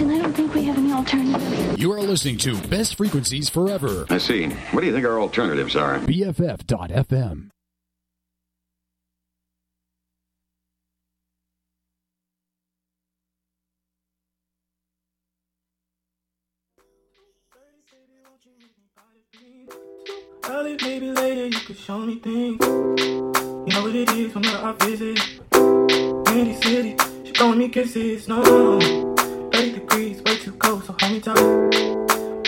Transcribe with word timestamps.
and 0.00 0.12
I 0.12 0.18
don't 0.18 0.32
think 0.32 0.54
we 0.54 0.64
have 0.64 0.78
any 0.78 0.92
alternatives. 0.92 1.78
You 1.78 1.92
are 1.92 2.00
listening 2.00 2.38
to 2.38 2.60
Best 2.68 2.96
Frequencies 2.96 3.48
Forever. 3.48 4.06
I 4.10 4.18
see. 4.18 4.48
What 4.48 4.80
do 4.80 4.86
you 4.86 4.92
think 4.92 5.06
our 5.06 5.20
alternatives 5.20 5.76
are? 5.76 5.98
BFF.FM. 6.00 7.50
Early, 20.50 20.78
maybe 20.80 21.12
later, 21.12 21.46
you 21.46 21.58
could 21.58 21.76
show 21.76 21.98
me 21.98 22.16
things. 22.20 22.56
You 22.64 23.74
know 23.74 23.82
what 23.82 23.94
it 23.94 24.10
is 24.12 24.34
whenever 24.34 24.56
I 24.66 24.72
visit. 24.72 25.20
Windy 25.52 26.54
city, 26.62 26.96
she 27.24 27.32
throwing 27.32 27.58
me 27.58 27.68
kisses. 27.68 28.26
No, 28.28 29.17
30 29.58 29.72
degrees, 29.72 30.22
way 30.22 30.36
too 30.36 30.52
cold, 30.52 30.84
so 30.84 30.94
hold 31.00 31.12
me 31.12 31.18
tight. 31.18 31.34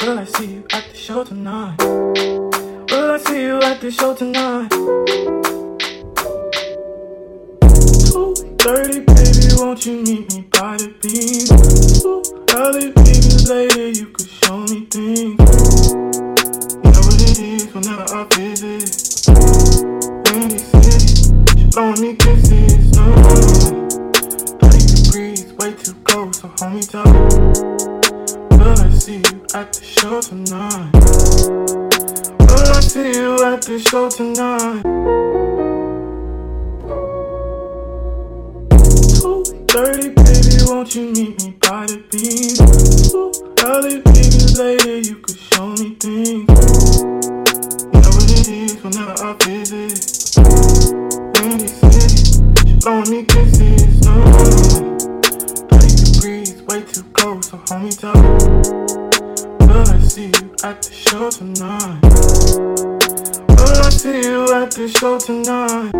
Will 0.00 0.16
I 0.16 0.24
see 0.24 0.46
you 0.54 0.64
at 0.72 0.84
the 0.84 0.94
show 0.94 1.24
tonight? 1.24 1.76
Will 1.80 3.10
I 3.10 3.18
see 3.18 3.42
you 3.42 3.60
at 3.60 3.80
the 3.80 3.90
show 3.90 4.14
tonight? 4.14 4.70
2.30, 7.60 9.06
baby, 9.10 9.48
won't 9.58 9.84
you 9.84 10.02
meet 10.02 10.32
me 10.32 10.42
by 10.52 10.76
the 10.76 10.94
beach? 11.02 11.50
Early, 12.54 12.92
maybe 13.02 13.30
later, 13.50 13.88
you 13.88 14.06
could 14.12 14.28
show 14.28 14.58
me 14.70 14.86
things. 14.86 15.34
You 16.70 16.90
know 16.94 17.02
what 17.02 17.20
it 17.26 17.38
is 17.40 17.66
whenever 17.74 18.06
I 18.06 18.22
visit. 18.36 18.86
Windy 20.30 20.58
city, 20.58 21.06
she 21.58 21.64
throwing 21.72 22.00
me 22.00 22.14
kisses. 22.14 22.92
No, 22.94 23.59
so 26.60 26.68
hold 26.68 26.74
me. 26.74 27.50
Will 28.58 28.78
I 28.78 28.90
see 28.90 29.16
you 29.16 29.46
at 29.54 29.72
the 29.72 29.82
show 29.82 30.20
tonight? 30.20 30.90
Will 32.38 32.72
I 32.72 32.80
see 32.80 33.12
you 33.14 33.42
at 33.42 33.62
the 33.62 33.78
show 33.78 34.10
tonight? 34.10 34.82
2.30, 39.22 40.14
baby, 40.14 40.56
won't 40.66 40.94
you 40.94 41.04
meet 41.12 41.42
me 41.42 41.56
by 41.60 41.86
the 41.86 41.96
beach? 42.10 42.60
Early, 43.64 44.00
baby, 44.02 44.40
later, 44.58 44.98
you 44.98 45.16
could 45.16 45.38
show 45.38 45.68
me 45.68 45.94
things. 45.94 46.44
You 47.80 48.00
know 48.00 48.10
what 48.12 48.30
it 48.36 48.48
is 48.48 48.76
whenever 48.82 49.16
I 49.18 49.32
visit. 49.44 49.96
Windy 51.40 51.68
city, 51.68 52.16
she 52.66 52.72
throwing 52.80 53.08
me 53.10 53.24
kisses. 53.24 54.00
No, 54.04 54.12
30 54.20 54.50
degrees, 54.60 55.29
too 57.20 57.26
cold, 57.26 57.44
so 57.44 57.56
hold 57.68 57.82
me 57.82 57.90
tight. 57.90 58.14
Will 59.60 59.88
I 59.88 59.98
see 60.00 60.26
you 60.26 60.54
at 60.64 60.82
the 60.82 60.92
show 60.92 61.30
tonight? 61.30 62.00
Will 63.48 63.82
I 63.82 63.90
see 63.90 64.20
you 64.22 64.52
at 64.54 64.70
the 64.70 64.88
show 64.88 65.18
tonight? 65.18 65.92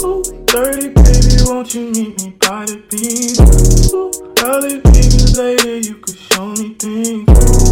2.30, 0.00 0.94
baby, 0.94 1.36
won't 1.50 1.74
you 1.74 1.90
meet 1.90 2.22
me 2.22 2.30
by 2.40 2.64
the 2.66 2.76
beach? 2.90 3.38
Early, 4.42 4.80
baby, 4.80 5.20
later, 5.38 5.76
you 5.78 5.96
could 5.96 6.16
show 6.16 6.48
me 6.52 6.74
things. 6.74 7.69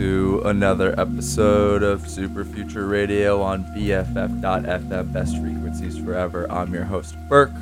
To 0.00 0.40
another 0.46 0.98
episode 0.98 1.82
of 1.82 2.08
Super 2.08 2.42
Future 2.42 2.86
Radio 2.86 3.42
on 3.42 3.64
BFF.FM, 3.64 5.12
Best 5.12 5.36
Frequencies 5.36 5.98
Forever. 5.98 6.50
I'm 6.50 6.72
your 6.72 6.84
host, 6.84 7.16
Burke. 7.28 7.52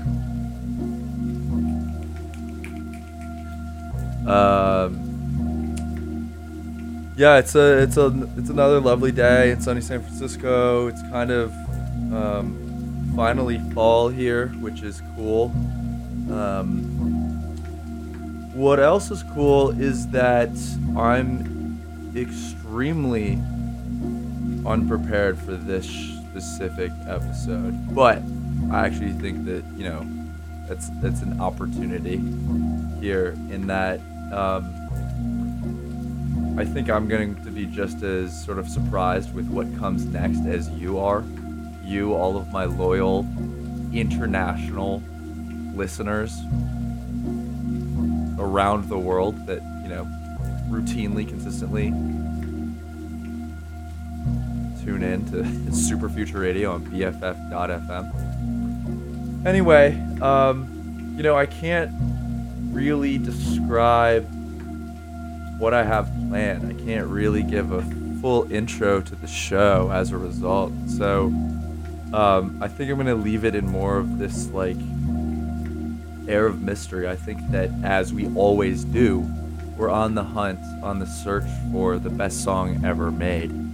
Um, 4.25 5.03
yeah, 7.17 7.39
it's 7.39 7.57
a 7.57 7.83
it's 7.83 7.97
a 7.97 8.29
it's 8.37 8.51
another 8.51 8.79
lovely 8.79 9.11
day 9.11 9.51
in 9.51 9.61
sunny 9.61 9.81
San 9.81 10.01
Francisco. 10.01 10.87
It's 10.87 11.03
kind 11.11 11.33
of 11.33 11.53
um, 12.15 13.13
finally 13.17 13.59
fall 13.75 14.11
here, 14.11 14.51
which 14.61 14.83
is 14.83 15.03
cool. 15.17 15.47
Um, 16.31 16.85
what 18.55 18.79
else 18.79 19.11
is 19.11 19.25
cool 19.35 19.71
is 19.71 20.07
that 20.11 20.51
I'm 20.97 21.58
extremely 22.21 23.35
unprepared 24.67 25.39
for 25.39 25.53
this 25.57 25.87
specific 25.87 26.93
episode, 27.07 27.95
but 27.95 28.23
I 28.71 28.87
actually 28.87 29.13
think 29.13 29.45
that 29.47 29.65
you 29.77 29.85
know 29.85 30.07
that's 30.67 30.91
that's 31.01 31.23
an 31.23 31.41
opportunity 31.41 32.19
here 33.01 33.31
in 33.51 33.67
that 33.69 34.01
um, 34.33 34.75
I 36.59 36.65
think 36.65 36.91
I'm 36.91 37.07
going 37.07 37.37
to 37.45 37.51
be 37.51 37.67
just 37.67 38.03
as 38.03 38.45
sort 38.45 38.59
of 38.59 38.69
surprised 38.69 39.33
with 39.33 39.49
what 39.49 39.73
comes 39.79 40.05
next 40.05 40.45
as 40.45 40.69
you 40.71 40.99
are. 40.99 41.25
You, 41.85 42.15
all 42.15 42.37
of 42.37 42.53
my 42.53 42.65
loyal 42.65 43.21
international 43.93 45.03
listeners 45.75 46.37
around 48.39 48.89
the 48.89 48.99
world 48.99 49.47
that, 49.47 49.63
you 49.83 49.89
know, 49.89 50.05
routinely, 50.69 51.27
consistently 51.29 51.93
tune 54.89 55.03
in 55.03 55.23
to 55.27 55.45
Super 55.75 56.09
Future 56.09 56.39
Radio 56.39 56.73
on 56.73 56.87
BFF.FM. 56.87 58.07
Anyway, 59.45 60.01
um, 60.23 61.13
you 61.15 61.23
know, 61.23 61.37
I 61.37 61.45
can't 61.45 61.93
really 62.73 63.19
describe 63.19 64.27
what 65.59 65.75
I 65.75 65.85
have 65.85 66.11
planned. 66.31 66.67
I 66.67 66.75
can't 66.85 67.07
really 67.07 67.43
give 67.43 67.71
a 67.73 67.83
full 68.23 68.51
intro 68.51 69.03
to 69.03 69.15
the 69.15 69.27
show 69.27 69.91
as 69.93 70.11
a 70.13 70.17
result. 70.17 70.73
So, 70.87 71.27
um, 72.15 72.59
I 72.63 72.69
think 72.69 72.91
I'm 72.91 72.97
gonna 72.97 73.15
leave 73.15 73.45
it 73.45 73.55
in 73.55 73.67
more 73.67 73.99
of 73.99 74.19
this 74.19 74.49
like 74.49 74.79
air 76.27 76.47
of 76.47 76.63
mystery. 76.63 77.07
I 77.07 77.17
think 77.17 77.47
that 77.51 77.69
as 77.85 78.15
we 78.15 78.35
always 78.35 78.85
do, 78.85 79.31
we're 79.77 79.91
on 79.91 80.15
the 80.15 80.25
hunt, 80.25 80.61
on 80.83 80.99
the 80.99 81.07
search 81.07 81.45
for 81.71 81.99
the 81.99 82.09
best 82.09 82.43
song 82.43 82.83
ever 82.87 83.11
made. 83.11 83.68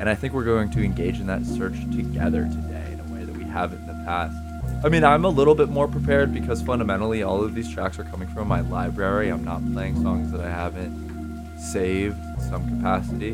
And 0.00 0.08
I 0.08 0.14
think 0.14 0.32
we're 0.32 0.44
going 0.44 0.70
to 0.70 0.82
engage 0.82 1.20
in 1.20 1.26
that 1.26 1.44
search 1.44 1.78
together 1.94 2.44
today 2.44 2.90
in 2.90 3.00
a 3.00 3.12
way 3.12 3.22
that 3.22 3.36
we 3.36 3.44
haven't 3.44 3.80
in 3.80 3.86
the 3.86 4.04
past. 4.06 4.34
I 4.82 4.88
mean, 4.88 5.04
I'm 5.04 5.26
a 5.26 5.28
little 5.28 5.54
bit 5.54 5.68
more 5.68 5.86
prepared 5.86 6.32
because 6.32 6.62
fundamentally 6.62 7.22
all 7.22 7.44
of 7.44 7.54
these 7.54 7.70
tracks 7.70 7.98
are 7.98 8.04
coming 8.04 8.26
from 8.28 8.48
my 8.48 8.60
library. 8.60 9.28
I'm 9.28 9.44
not 9.44 9.60
playing 9.74 10.00
songs 10.00 10.32
that 10.32 10.40
I 10.40 10.48
haven't 10.48 11.58
saved 11.58 12.16
in 12.16 12.40
some 12.48 12.66
capacity. 12.78 13.32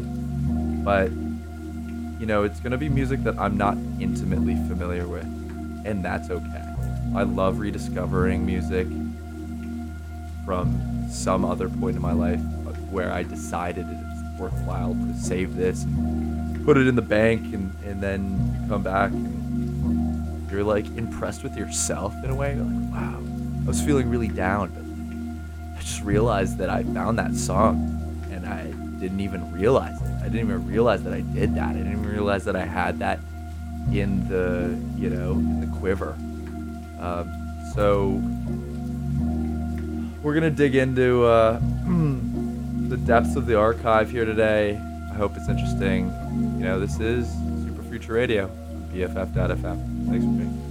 But 0.83 1.13
you 2.19 2.27
know, 2.27 2.43
it's 2.43 2.59
going 2.59 2.73
to 2.73 2.79
be 2.79 2.89
music 2.89 3.23
that 3.23 3.39
I'm 3.39 3.57
not 3.57 3.77
intimately 4.01 4.57
familiar 4.67 5.07
with, 5.07 5.25
and 5.87 6.05
that's 6.05 6.31
okay. 6.31 6.65
I 7.15 7.23
love 7.23 7.61
rediscovering 7.61 8.45
music 8.45 8.89
from 10.45 11.07
some 11.12 11.45
other 11.45 11.69
point 11.69 11.95
in 11.95 12.03
my 12.03 12.12
life 12.12 12.41
uh, 12.41 12.73
where 12.91 13.12
I 13.12 13.23
decided 13.23 13.87
it's 13.89 14.41
worthwhile 14.41 14.95
to 14.95 15.15
save 15.15 15.55
this 15.55 15.85
put 16.67 16.77
it 16.77 16.89
in 16.89 16.97
the 16.97 17.03
bank, 17.03 17.55
and, 17.55 17.73
and 17.85 18.03
then 18.03 18.67
come 18.69 18.83
back 18.83 19.13
and 19.13 20.51
you're 20.51 20.65
like 20.65 20.85
impressed 20.97 21.45
with 21.45 21.57
yourself 21.57 22.13
in 22.25 22.31
a 22.31 22.35
way. 22.35 22.57
You're 22.57 22.65
like, 22.65 22.93
wow, 22.93 23.23
I 23.65 23.69
was 23.69 23.81
feeling 23.81 24.11
really 24.11 24.27
down, 24.27 24.71
but 24.71 25.79
I 25.79 25.81
just 25.81 26.03
realized 26.03 26.59
that 26.59 26.69
I 26.69 26.83
found 26.83 27.21
that 27.21 27.37
song 27.37 27.77
and 28.33 28.45
I 28.47 28.65
didn't 28.99 29.21
even 29.21 29.53
realize 29.53 30.01
it. 30.03 30.09
I 30.21 30.25
didn't 30.25 30.49
even 30.49 30.67
realize 30.67 31.05
that 31.05 31.13
I 31.13 31.21
did 31.21 31.55
that. 31.55 31.69
I 31.69 31.73
didn't 31.73 31.93
even 31.93 32.05
realize 32.05 32.45
that 32.47 32.57
I 32.57 32.65
had 32.65 32.99
that 32.99 33.21
in 33.93 34.29
the, 34.29 34.77
you 35.01 35.09
know, 35.09 35.33
in 35.35 35.61
the 35.61 35.79
quiver. 35.79 36.17
Um, 36.99 37.31
so 37.75 38.21
we're 40.21 40.35
gonna 40.35 40.51
dig 40.51 40.75
into 40.75 41.25
uh, 41.27 41.61
the 41.87 42.97
depths 42.97 43.37
of 43.37 43.47
the 43.47 43.57
archive 43.57 44.11
here 44.11 44.25
today. 44.25 44.81
I 45.17 45.19
hope 45.19 45.35
it's 45.35 45.49
interesting. 45.49 46.13
You 46.59 46.65
know, 46.67 46.79
this 46.79 47.01
is 47.01 47.27
Super 47.65 47.83
Future 47.85 48.13
Radio, 48.13 48.51
BFF.FM. 48.93 50.09
Thanks 50.11 50.27
for 50.27 50.31
being. 50.31 50.66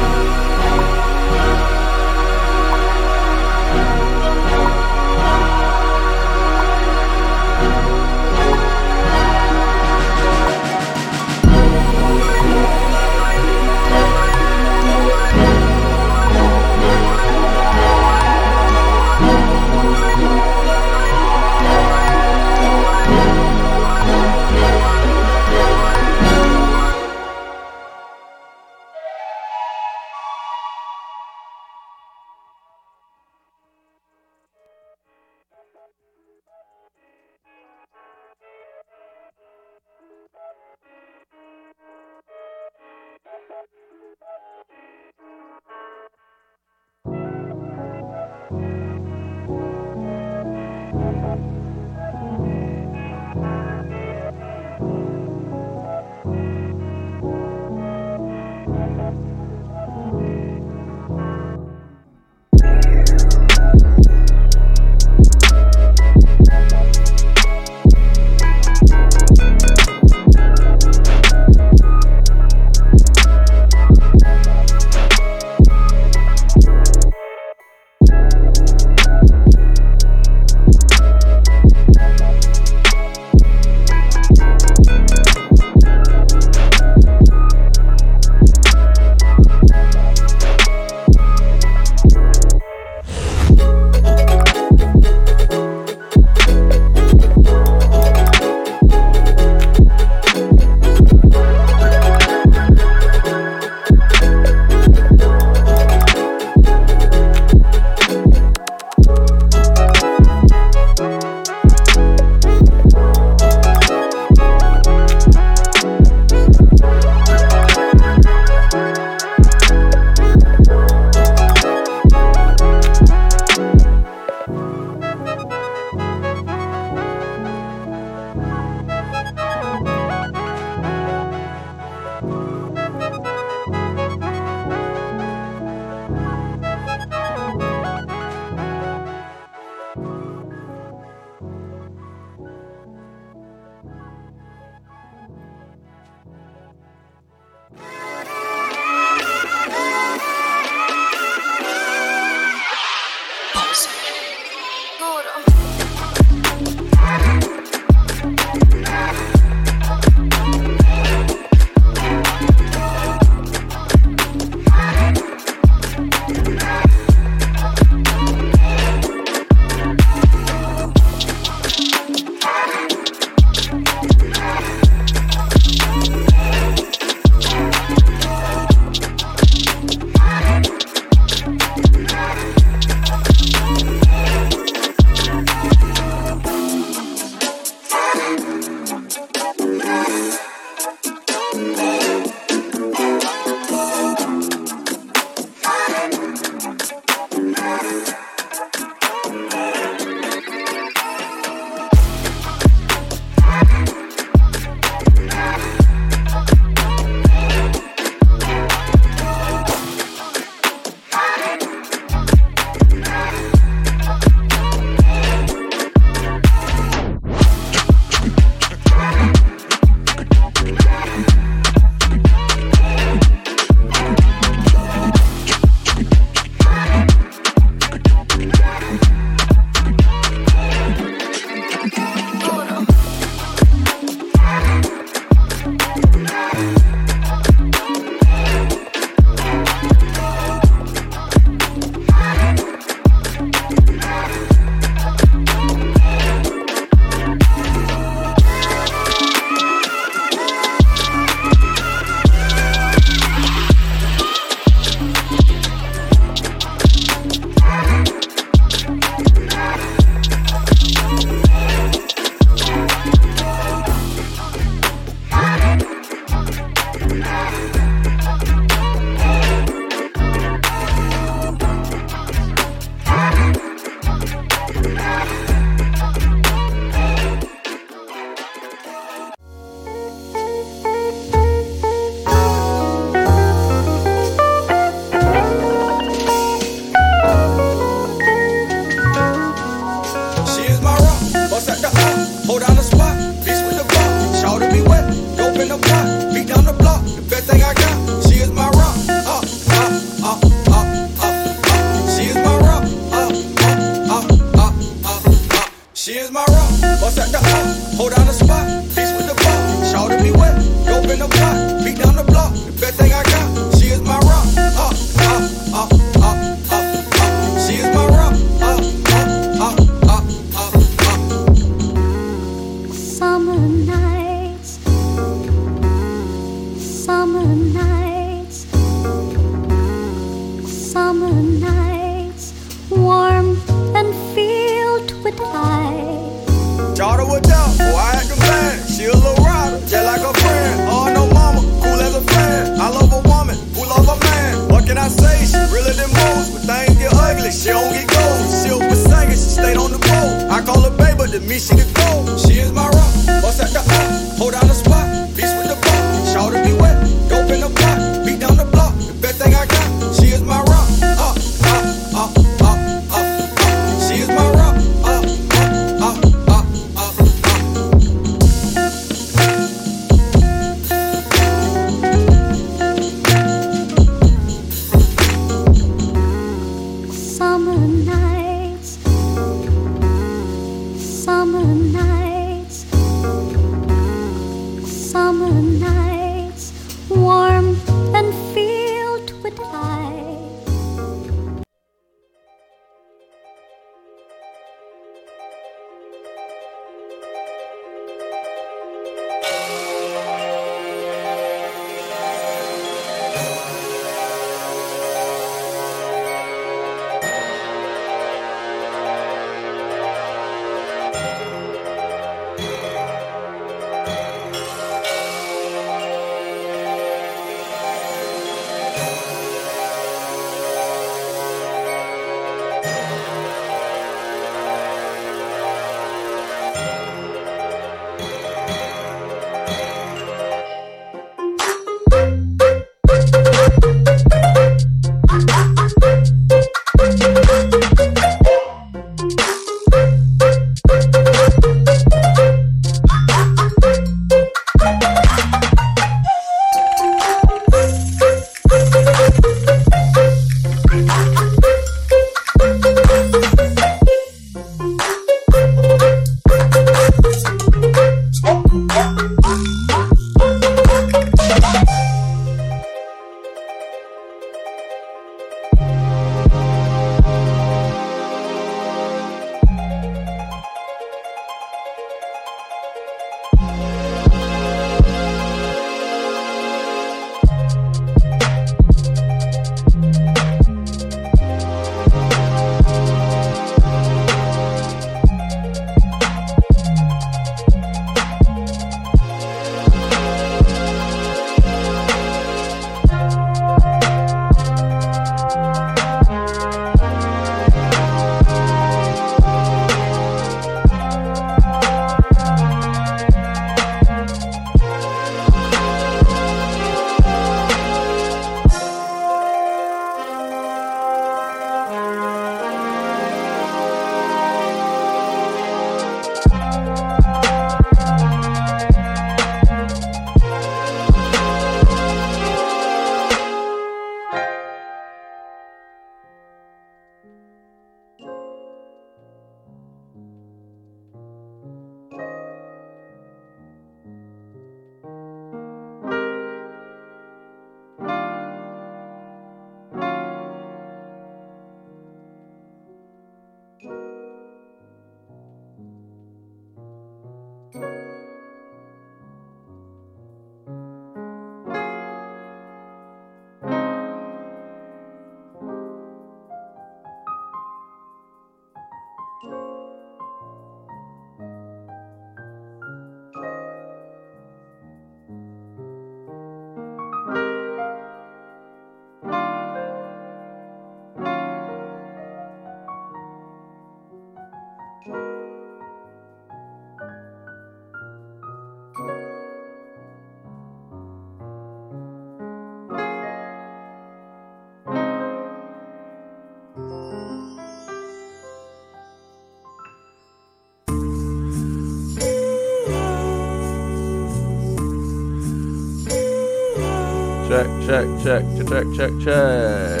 check, 597.92 598.08
check, 598.24 598.42
check, 598.56 598.86
check, 598.96 599.12
check. 599.20 600.00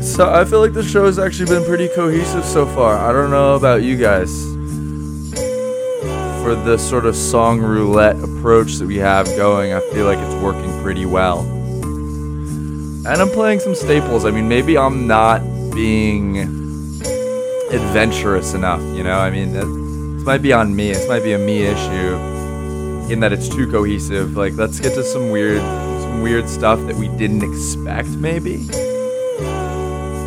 So 0.00 0.30
I 0.32 0.44
feel 0.48 0.60
like 0.60 0.74
the 0.74 0.84
show 0.88 1.06
has 1.06 1.18
actually 1.18 1.46
been 1.46 1.64
pretty 1.64 1.88
cohesive 1.88 2.44
so 2.44 2.66
far. 2.66 2.96
I 2.96 3.12
don't 3.12 3.32
know 3.32 3.56
about 3.56 3.82
you 3.82 3.96
guys 3.96 4.44
for 6.44 6.54
the 6.54 6.78
sort 6.78 7.04
of 7.04 7.16
song 7.16 7.60
roulette 7.60 8.14
approach 8.22 8.74
that 8.74 8.86
we 8.86 8.98
have 8.98 9.26
going. 9.36 9.72
I 9.72 9.80
feel 9.92 10.06
like 10.06 10.20
it's 10.20 10.34
working 10.36 10.70
pretty 10.82 11.04
well. 11.04 11.40
And 11.40 13.08
I'm 13.08 13.30
playing 13.30 13.58
some 13.58 13.74
staples. 13.74 14.24
I 14.24 14.30
mean, 14.30 14.48
maybe 14.48 14.78
I'm 14.78 15.08
not 15.08 15.40
being 15.74 16.38
adventurous 17.72 18.54
enough, 18.54 18.82
you 18.96 19.02
know? 19.02 19.18
I 19.18 19.30
mean, 19.30 19.52
this 19.52 20.24
might 20.24 20.42
be 20.42 20.52
on 20.52 20.76
me. 20.76 20.92
This 20.92 21.08
might 21.08 21.24
be 21.24 21.32
a 21.32 21.38
me 21.38 21.62
issue 21.62 22.29
in 23.10 23.20
that 23.20 23.32
it's 23.32 23.48
too 23.48 23.70
cohesive. 23.70 24.36
Like, 24.36 24.54
let's 24.54 24.80
get 24.80 24.94
to 24.94 25.02
some 25.02 25.30
weird, 25.30 25.60
some 25.60 26.22
weird 26.22 26.48
stuff 26.48 26.78
that 26.86 26.96
we 26.96 27.08
didn't 27.08 27.42
expect, 27.42 28.08
maybe. 28.10 28.56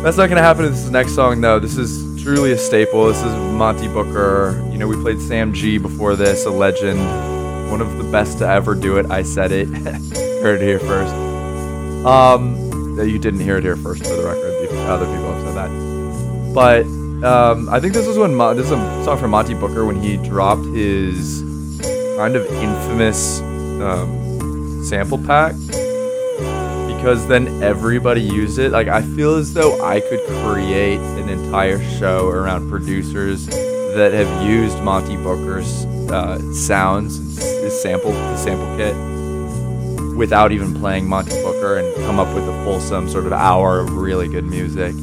That's 0.02 0.16
not 0.16 0.28
gonna 0.28 0.42
happen 0.42 0.66
in 0.66 0.72
this 0.72 0.88
next 0.90 1.14
song, 1.14 1.40
though. 1.40 1.58
This 1.58 1.76
is 1.76 2.22
truly 2.22 2.52
a 2.52 2.58
staple. 2.58 3.06
This 3.06 3.22
is 3.22 3.32
Monte 3.52 3.88
Booker. 3.88 4.62
You 4.70 4.78
know, 4.78 4.86
we 4.86 4.96
played 4.96 5.20
Sam 5.20 5.52
G 5.52 5.78
before 5.78 6.14
this, 6.14 6.44
a 6.44 6.50
legend, 6.50 7.00
one 7.70 7.80
of 7.80 7.96
the 7.96 8.04
best 8.04 8.38
to 8.38 8.48
ever 8.48 8.74
do 8.74 8.98
it. 8.98 9.10
I 9.10 9.22
said 9.22 9.50
it. 9.52 9.68
Heard 10.42 10.60
it 10.60 10.66
here 10.66 10.78
first. 10.78 11.14
Um, 12.04 12.98
you 12.98 13.18
didn't 13.18 13.40
hear 13.40 13.56
it 13.56 13.64
here 13.64 13.76
first, 13.76 14.04
for 14.04 14.14
the 14.14 14.24
record. 14.24 14.44
Other 14.88 15.06
people 15.06 15.32
have 15.32 15.42
said 15.44 15.54
that, 15.56 16.54
but. 16.54 16.86
Um, 17.24 17.70
I 17.70 17.80
think 17.80 17.94
this 17.94 18.06
was 18.06 18.18
when 18.18 18.34
Mo- 18.34 18.52
this 18.52 18.66
is 18.66 18.72
a 18.72 19.04
song 19.04 19.16
from 19.16 19.30
Monte 19.30 19.54
Booker 19.54 19.86
when 19.86 19.98
he 19.98 20.18
dropped 20.18 20.66
his 20.66 21.42
kind 22.16 22.36
of 22.36 22.46
infamous 22.46 23.40
um, 23.40 24.84
sample 24.84 25.18
pack 25.18 25.54
because 27.04 27.26
then 27.28 27.62
everybody 27.62 28.22
used 28.22 28.58
it. 28.58 28.72
Like 28.72 28.88
I 28.88 29.02
feel 29.02 29.34
as 29.34 29.52
though 29.52 29.84
I 29.84 30.00
could 30.00 30.20
create 30.42 31.00
an 31.00 31.28
entire 31.28 31.82
show 31.98 32.28
around 32.28 32.70
producers 32.70 33.46
that 33.46 34.12
have 34.12 34.46
used 34.46 34.78
Monte 34.82 35.16
Booker's 35.18 35.84
uh, 36.10 36.40
sounds, 36.52 37.18
his 37.38 37.80
sample, 37.82 38.12
his 38.12 38.40
sample 38.40 38.74
kit, 38.76 38.96
without 40.16 40.50
even 40.50 40.74
playing 40.74 41.06
Monte 41.06 41.30
Booker, 41.42 41.76
and 41.78 41.94
come 42.06 42.18
up 42.18 42.34
with 42.34 42.48
a 42.48 42.64
fulsome 42.64 43.08
sort 43.08 43.26
of 43.26 43.32
hour 43.32 43.80
of 43.80 43.92
really 43.96 44.28
good 44.28 44.44
music. 44.44 44.94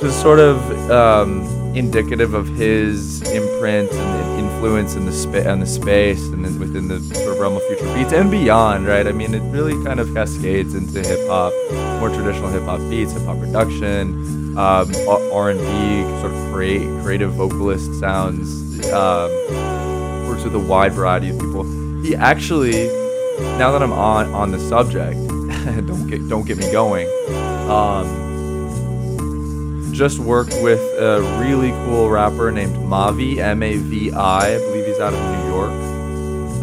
Just 0.00 0.22
sort 0.22 0.38
of 0.38 0.90
um, 0.90 1.59
indicative 1.74 2.34
of 2.34 2.48
his 2.48 3.22
imprint 3.32 3.92
and 3.92 4.40
influence 4.40 4.94
in 4.94 5.06
the 5.06 5.12
spa- 5.12 5.50
on 5.50 5.60
the 5.60 5.66
space 5.66 6.26
and 6.28 6.44
then 6.44 6.58
within 6.58 6.88
the 6.88 7.00
sort 7.14 7.34
of 7.34 7.38
realm 7.38 7.56
of 7.56 7.62
future 7.66 7.92
beats 7.94 8.12
and 8.12 8.30
beyond, 8.30 8.86
right? 8.86 9.06
I 9.06 9.12
mean, 9.12 9.34
it 9.34 9.40
really 9.52 9.82
kind 9.84 10.00
of 10.00 10.12
cascades 10.12 10.74
into 10.74 11.00
hip 11.00 11.26
hop, 11.28 11.52
more 12.00 12.10
traditional 12.10 12.48
hip 12.48 12.64
hop 12.64 12.80
beats, 12.90 13.12
hip 13.12 13.22
hop 13.22 13.38
production, 13.38 14.58
um, 14.58 14.92
R 15.08 15.50
and 15.50 15.60
B, 15.60 16.20
sort 16.20 16.32
of 16.32 16.52
create 16.52 16.82
creative 17.02 17.32
vocalist 17.32 17.98
sounds. 18.00 18.90
Um, 18.90 19.30
works 20.26 20.44
with 20.44 20.54
a 20.54 20.58
wide 20.58 20.92
variety 20.92 21.30
of 21.30 21.38
people. 21.38 21.64
He 22.02 22.14
actually, 22.14 22.88
now 23.58 23.70
that 23.72 23.82
I'm 23.82 23.92
on 23.92 24.32
on 24.34 24.50
the 24.50 24.58
subject, 24.58 25.16
don't 25.86 26.06
get 26.06 26.28
don't 26.28 26.46
get 26.46 26.58
me 26.58 26.70
going. 26.72 27.06
Um, 27.70 28.29
just 30.00 30.18
worked 30.18 30.54
with 30.62 30.80
a 30.98 31.20
really 31.38 31.72
cool 31.84 32.08
rapper 32.08 32.50
named 32.50 32.74
Mavi, 32.76 33.36
M 33.36 33.62
A 33.62 33.76
V 33.76 34.10
I. 34.10 34.54
I 34.54 34.56
believe 34.56 34.86
he's 34.86 34.98
out 34.98 35.12
of 35.12 35.20
New 35.20 35.46
York. 35.50 35.72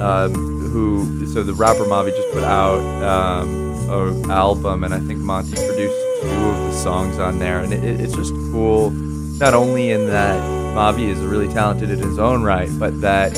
Um, 0.02 0.34
who, 0.72 1.28
so 1.28 1.44
the 1.44 1.54
rapper 1.54 1.84
Mavi 1.84 2.10
just 2.16 2.32
put 2.34 2.44
out 2.44 2.80
um, 3.04 3.92
an 3.92 4.32
album, 4.32 4.84
and 4.84 4.92
I 4.92 5.00
think 5.00 5.20
Monte 5.20 5.52
produced 5.52 6.24
two 6.24 6.28
of 6.30 6.58
the 6.66 6.72
songs 6.74 7.20
on 7.20 7.38
there. 7.38 7.60
And 7.60 7.72
it, 7.72 7.84
it's 7.84 8.16
just 8.16 8.34
cool, 8.52 8.90
not 8.90 9.54
only 9.54 9.92
in 9.92 10.08
that 10.08 10.42
Mavi 10.74 11.08
is 11.08 11.20
really 11.20 11.48
talented 11.48 11.92
in 11.92 12.00
his 12.00 12.18
own 12.18 12.42
right, 12.42 12.72
but 12.80 13.02
that 13.02 13.34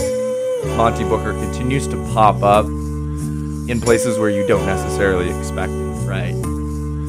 Monte 0.78 1.04
Booker 1.04 1.34
continues 1.34 1.90
to 1.90 1.98
pop 2.14 2.42
up 2.42 2.68
in 2.68 3.82
places 3.82 4.18
where 4.18 4.30
you 4.30 4.48
don't 4.48 4.66
necessarily 4.66 5.30
expect 5.30 5.74
it, 5.74 6.08
right? 6.08 6.34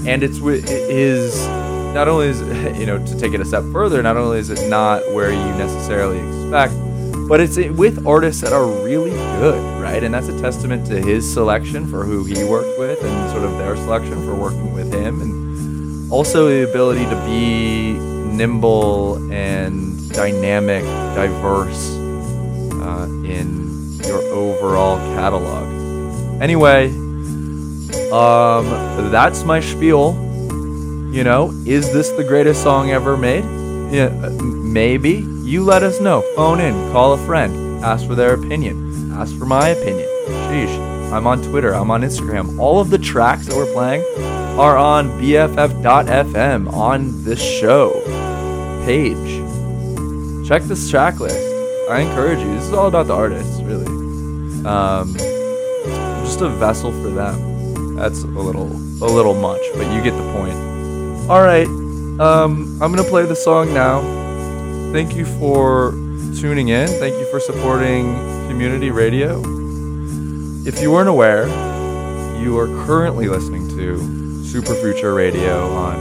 And 0.08 0.24
it's 0.24 0.40
with 0.40 0.68
his 0.68 1.46
not 1.94 2.08
only 2.08 2.28
is 2.28 2.40
you 2.78 2.86
know 2.86 3.04
to 3.04 3.18
take 3.18 3.34
it 3.34 3.40
a 3.40 3.44
step 3.44 3.64
further 3.72 4.02
not 4.02 4.16
only 4.16 4.38
is 4.38 4.50
it 4.50 4.68
not 4.68 5.02
where 5.12 5.32
you 5.32 5.52
necessarily 5.54 6.18
expect 6.18 6.74
but 7.28 7.40
it's 7.40 7.56
with 7.56 8.06
artists 8.06 8.42
that 8.42 8.52
are 8.52 8.66
really 8.66 9.10
good 9.10 9.70
right? 9.90 10.04
And 10.04 10.14
that's 10.14 10.28
a 10.28 10.40
testament 10.40 10.86
to 10.86 11.00
his 11.00 11.30
selection 11.30 11.86
for 11.86 12.04
who 12.04 12.24
he 12.24 12.44
worked 12.44 12.78
with 12.78 13.02
and 13.02 13.30
sort 13.30 13.42
of 13.42 13.58
their 13.58 13.76
selection 13.76 14.24
for 14.24 14.34
working 14.34 14.72
with 14.72 14.92
him 14.92 15.20
and 15.20 16.12
also 16.12 16.48
the 16.48 16.68
ability 16.68 17.04
to 17.06 17.16
be 17.26 17.94
nimble 17.94 19.16
and 19.32 20.10
dynamic 20.12 20.84
diverse 21.14 21.90
uh, 22.80 23.06
in 23.24 23.98
your 24.04 24.22
overall 24.32 24.98
catalog. 25.16 25.66
Anyway 26.40 26.88
um 28.12 28.66
that's 29.10 29.44
my 29.44 29.60
spiel 29.60 30.12
you 31.12 31.24
know, 31.24 31.50
is 31.66 31.92
this 31.92 32.10
the 32.10 32.24
greatest 32.24 32.62
song 32.62 32.90
ever 32.90 33.16
made? 33.16 33.44
Yeah, 33.92 34.06
uh, 34.06 34.30
maybe. 34.30 35.26
You 35.42 35.64
let 35.64 35.82
us 35.82 36.00
know. 36.00 36.22
Phone 36.36 36.60
in, 36.60 36.92
call 36.92 37.12
a 37.12 37.18
friend, 37.26 37.84
ask 37.84 38.06
for 38.06 38.14
their 38.14 38.34
opinion, 38.34 39.12
ask 39.12 39.36
for 39.36 39.46
my 39.46 39.68
opinion. 39.68 40.08
Sheesh. 40.28 40.90
I'm 41.12 41.26
on 41.26 41.42
Twitter, 41.42 41.74
I'm 41.74 41.90
on 41.90 42.02
Instagram. 42.02 42.60
All 42.60 42.78
of 42.78 42.90
the 42.90 42.98
tracks 42.98 43.46
that 43.46 43.56
we're 43.56 43.72
playing 43.72 44.02
are 44.60 44.76
on 44.76 45.08
BFF.fm 45.20 46.72
on 46.72 47.24
this 47.24 47.42
show 47.42 48.00
page. 48.84 50.46
Check 50.46 50.62
this 50.62 50.88
track 50.88 51.18
list. 51.18 51.36
I 51.90 52.00
encourage 52.00 52.38
you. 52.38 52.54
This 52.54 52.64
is 52.66 52.72
all 52.72 52.86
about 52.86 53.08
the 53.08 53.14
artists, 53.14 53.60
really. 53.62 53.86
Um, 54.64 55.14
just 56.24 56.40
a 56.42 56.48
vessel 56.48 56.92
for 56.92 57.08
them. 57.08 57.96
That's 57.96 58.22
a 58.22 58.28
little 58.28 58.70
a 59.02 59.10
little 59.10 59.34
much, 59.34 59.62
but 59.74 59.92
you 59.92 60.00
get 60.02 60.16
the 60.16 60.32
point. 60.32 60.69
All 61.28 61.42
right. 61.42 61.66
Um, 62.20 62.80
I'm 62.82 62.92
going 62.92 63.02
to 63.02 63.08
play 63.08 63.24
the 63.24 63.36
song 63.36 63.72
now. 63.72 64.00
Thank 64.92 65.14
you 65.14 65.24
for 65.24 65.92
tuning 66.40 66.68
in. 66.68 66.88
Thank 66.88 67.14
you 67.14 67.30
for 67.30 67.40
supporting 67.40 68.14
community 68.48 68.90
radio. 68.90 69.40
If 70.66 70.80
you 70.82 70.90
weren't 70.90 71.08
aware, 71.08 71.46
you 72.40 72.58
are 72.58 72.66
currently 72.86 73.28
listening 73.28 73.68
to 73.70 74.44
Super 74.44 74.74
Future 74.74 75.14
Radio 75.14 75.72
on 75.74 75.96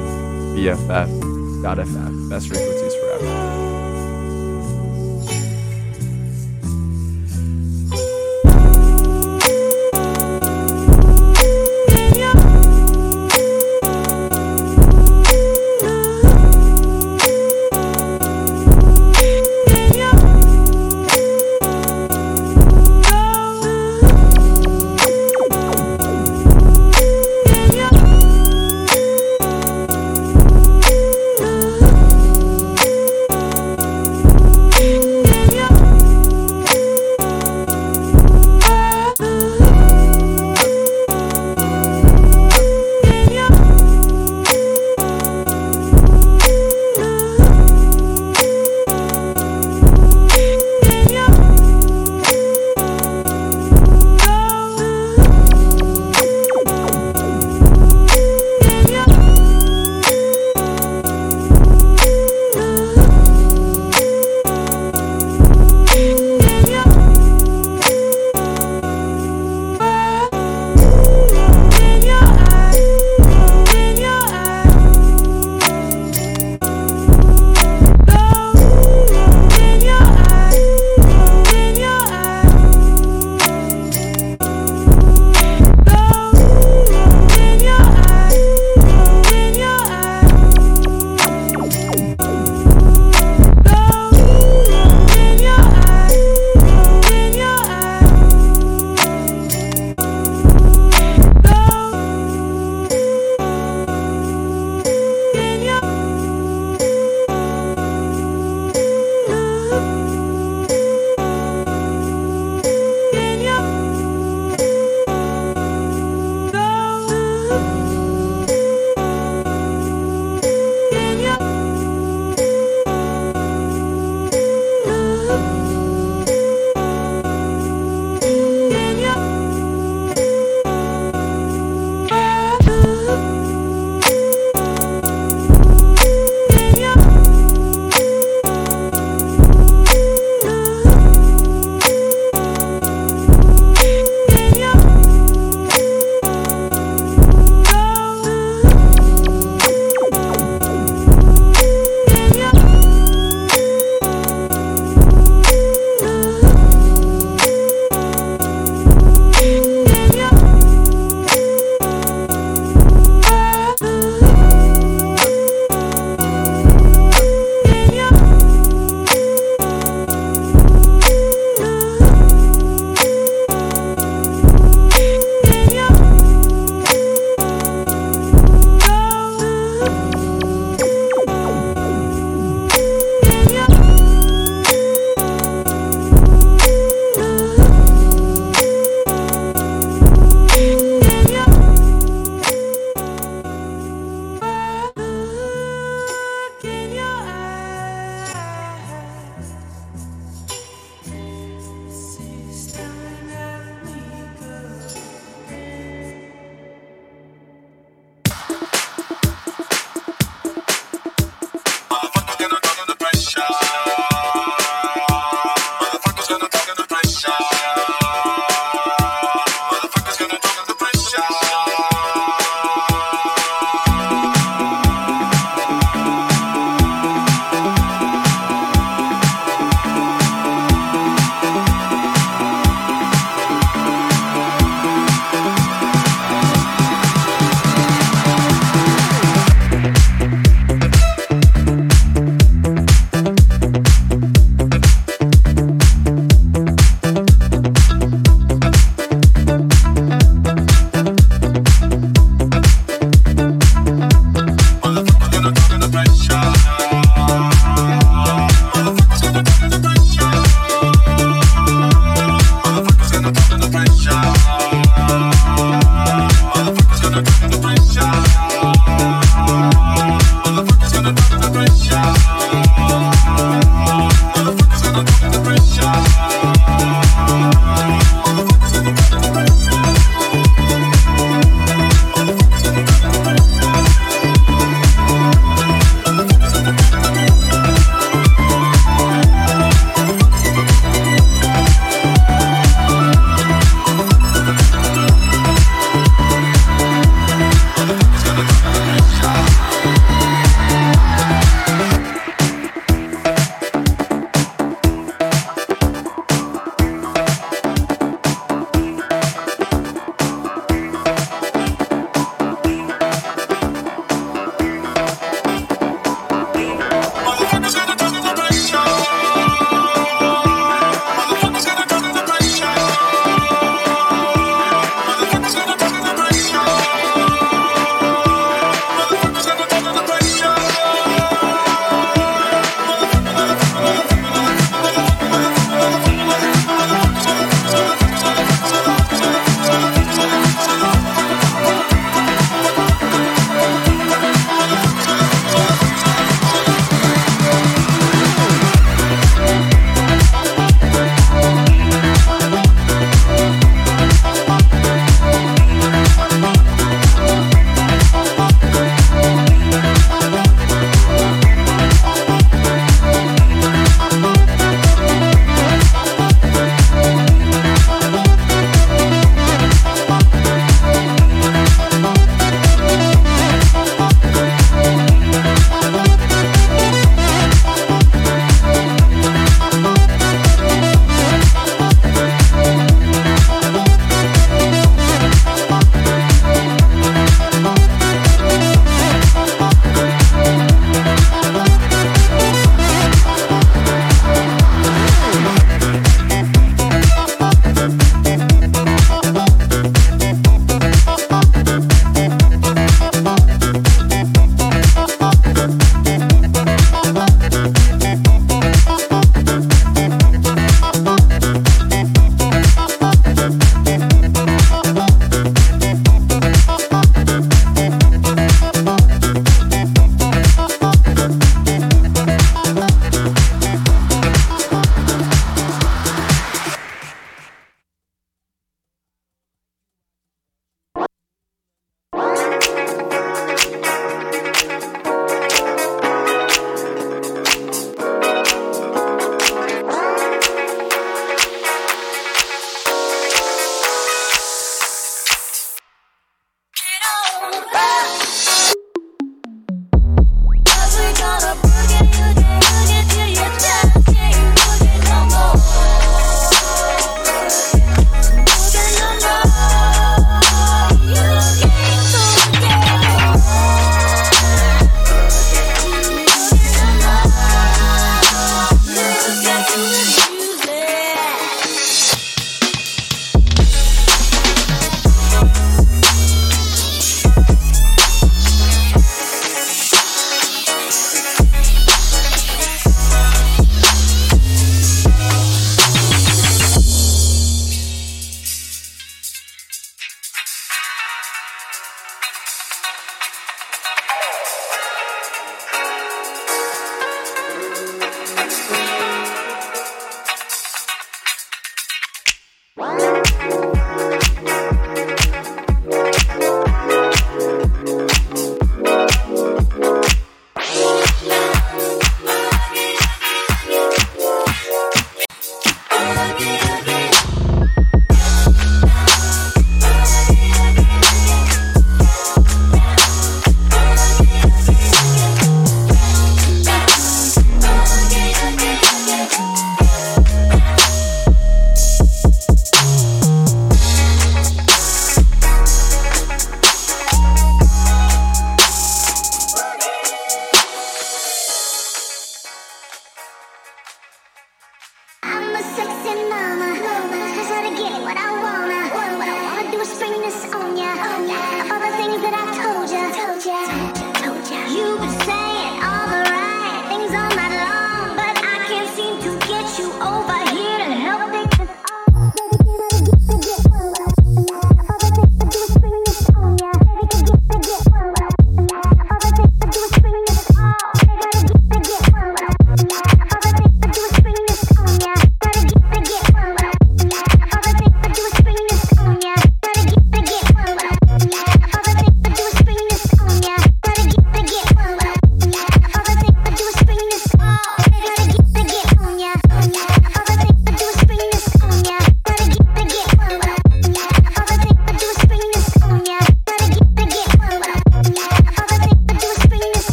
BFF.FM, 0.55 2.29
best 2.29 2.47
frequencies 2.47 2.88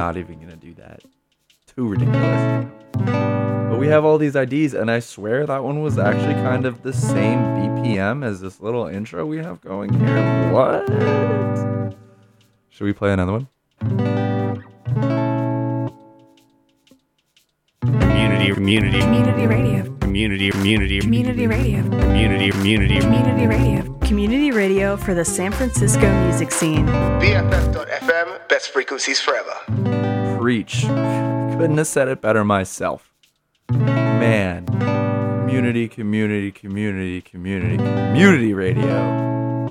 not 0.00 0.16
even 0.16 0.40
gonna 0.40 0.56
do 0.56 0.72
that. 0.74 1.02
Too 1.76 1.86
ridiculous. 1.86 2.66
But 2.94 3.78
we 3.78 3.86
have 3.88 4.02
all 4.06 4.16
these 4.16 4.34
IDs, 4.34 4.72
and 4.72 4.90
I 4.90 4.98
swear 5.00 5.44
that 5.46 5.62
one 5.62 5.82
was 5.82 5.98
actually 5.98 6.34
kind 6.34 6.64
of 6.64 6.82
the 6.82 6.92
same 6.94 7.38
BPM 7.56 8.24
as 8.24 8.40
this 8.40 8.60
little 8.60 8.86
intro 8.86 9.26
we 9.26 9.36
have 9.38 9.60
going 9.60 9.92
here. 9.92 10.50
What? 10.52 10.88
Should 12.70 12.84
we 12.84 12.94
play 12.94 13.12
another 13.12 13.32
one? 13.32 13.46
Community, 17.82 18.54
community, 18.54 19.00
Community 19.00 19.46
radio. 19.46 19.96
community, 20.00 20.50
community, 20.50 21.00
Community 21.00 21.46
radio. 21.46 21.82
community, 21.82 22.50
community. 22.50 23.00
Community 23.00 23.46
radio. 23.46 23.98
Community 24.00 24.50
radio 24.50 24.96
for 24.96 25.12
the 25.12 25.24
San 25.26 25.52
Francisco 25.52 26.06
music 26.24 26.50
scene. 26.50 26.86
BFF.FM, 26.86 28.48
best 28.48 28.70
frequencies 28.70 29.20
forever. 29.20 29.54
Preach. 30.40 30.80
Couldn't 30.86 31.76
have 31.76 31.86
said 31.86 32.08
it 32.08 32.22
better 32.22 32.46
myself. 32.46 33.12
Man. 33.70 34.64
Community, 34.64 35.86
community, 35.86 36.50
community, 36.50 37.20
community, 37.20 37.76
community 37.76 38.54
radio. 38.54 39.68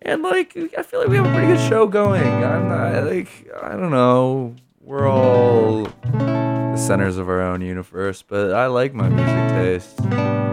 And 0.00 0.22
like, 0.22 0.56
I 0.78 0.82
feel 0.82 1.00
like 1.00 1.10
we 1.10 1.16
have 1.16 1.26
a 1.26 1.32
pretty 1.32 1.48
good 1.48 1.68
show 1.68 1.86
going. 1.86 2.22
I'm 2.22 2.66
not 2.66 3.04
like, 3.04 3.28
I 3.62 3.72
don't 3.76 3.90
know. 3.90 4.54
We're 4.80 5.06
all 5.06 5.84
the 5.84 6.76
centers 6.78 7.18
of 7.18 7.28
our 7.28 7.42
own 7.42 7.60
universe, 7.60 8.22
but 8.22 8.54
I 8.54 8.68
like 8.68 8.94
my 8.94 9.10
music 9.10 9.82
taste. 9.84 10.43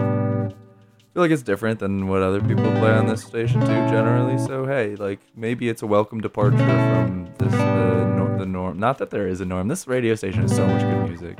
I 1.12 1.14
feel 1.14 1.22
like 1.24 1.30
it's 1.30 1.42
different 1.42 1.78
than 1.78 2.08
what 2.08 2.22
other 2.22 2.40
people 2.40 2.64
play 2.72 2.90
on 2.90 3.06
this 3.06 3.22
station 3.22 3.60
too, 3.60 3.66
generally. 3.66 4.38
So 4.38 4.64
hey, 4.64 4.96
like 4.96 5.20
maybe 5.36 5.68
it's 5.68 5.82
a 5.82 5.86
welcome 5.86 6.22
departure 6.22 6.56
from 6.56 7.30
this 7.36 7.52
the, 7.52 8.14
nor- 8.16 8.38
the 8.38 8.46
norm. 8.46 8.78
Not 8.78 8.96
that 8.96 9.10
there 9.10 9.28
is 9.28 9.42
a 9.42 9.44
norm. 9.44 9.68
This 9.68 9.86
radio 9.86 10.14
station 10.14 10.40
has 10.40 10.56
so 10.56 10.66
much 10.66 10.80
good 10.80 11.10
music. 11.10 11.38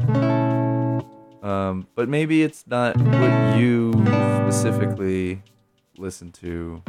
Um, 1.42 1.86
but 1.94 2.06
maybe 2.10 2.42
it's 2.42 2.66
not 2.66 2.98
what 2.98 3.56
you 3.56 3.92
specifically 4.42 5.42
listen 5.96 6.32
to 6.32 6.82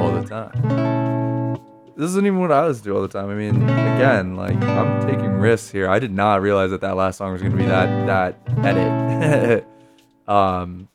all 0.00 0.10
the 0.10 0.26
time. 0.28 1.54
This 1.96 2.10
isn't 2.10 2.26
even 2.26 2.40
what 2.40 2.50
I 2.50 2.66
listen 2.66 2.82
to 2.86 2.96
all 2.96 3.02
the 3.02 3.06
time. 3.06 3.30
I 3.30 3.34
mean, 3.36 3.62
again, 3.62 4.34
like 4.34 4.60
I'm 4.60 5.06
taking 5.06 5.34
risks 5.34 5.70
here. 5.70 5.88
I 5.88 6.00
did 6.00 6.10
not 6.10 6.42
realize 6.42 6.72
that 6.72 6.80
that 6.80 6.96
last 6.96 7.18
song 7.18 7.32
was 7.32 7.42
gonna 7.42 7.56
be 7.56 7.66
that 7.66 8.36
that 8.44 8.64
edit. 8.66 9.64
um, 10.26 10.88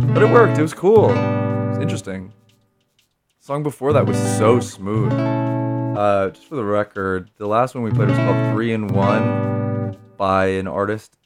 but 0.00 0.22
it 0.22 0.30
worked. 0.30 0.58
It 0.58 0.62
was 0.62 0.74
cool. 0.74 1.10
It 1.10 1.68
was 1.68 1.78
interesting. 1.78 2.32
The 3.38 3.44
song 3.44 3.62
before 3.62 3.92
that 3.92 4.06
was 4.06 4.16
so 4.38 4.60
smooth. 4.60 5.12
Uh, 5.12 6.30
just 6.30 6.46
for 6.46 6.56
the 6.56 6.64
record, 6.64 7.30
the 7.38 7.46
last 7.46 7.74
one 7.74 7.82
we 7.82 7.90
played 7.90 8.08
was 8.08 8.18
called 8.18 8.54
Three 8.54 8.72
in 8.72 8.88
One 8.88 9.96
by 10.16 10.46
an 10.46 10.68
artist 10.68 11.16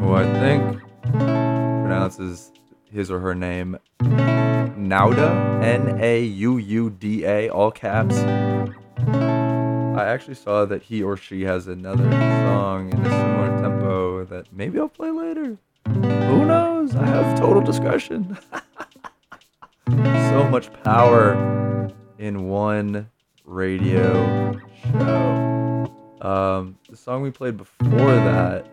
who 0.00 0.14
I 0.14 0.24
think 0.40 0.80
pronounces 1.02 2.52
his 2.90 3.10
or 3.10 3.18
her 3.20 3.34
name 3.34 3.76
Nauda, 4.00 5.62
N 5.62 5.98
A 6.00 6.22
U 6.22 6.58
U 6.58 6.90
D 6.90 7.24
A, 7.24 7.48
all 7.48 7.70
caps. 7.70 8.16
I 8.16 10.04
actually 10.04 10.34
saw 10.34 10.64
that 10.64 10.82
he 10.82 11.02
or 11.02 11.16
she 11.16 11.42
has 11.42 11.66
another 11.66 12.10
song 12.10 12.92
in 12.92 13.00
a 13.00 13.10
similar 13.10 13.60
tempo 13.60 14.24
that 14.24 14.52
maybe 14.52 14.78
I'll 14.78 14.88
play 14.88 15.10
later. 15.10 15.56
Who 15.86 16.44
knows? 16.44 16.73
I 16.92 17.06
have 17.06 17.38
total 17.38 17.62
discretion. 17.62 18.36
so 19.88 20.48
much 20.50 20.70
power 20.82 21.90
in 22.18 22.48
one 22.48 23.08
radio 23.44 24.52
show. 24.82 26.18
Um, 26.20 26.78
the 26.90 26.96
song 26.96 27.22
we 27.22 27.30
played 27.30 27.56
before 27.56 28.14
that 28.14 28.66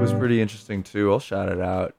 was 0.00 0.12
pretty 0.12 0.40
interesting 0.40 0.82
too. 0.82 1.10
I'll 1.10 1.18
shout 1.18 1.48
it 1.48 1.60
out. 1.60 1.94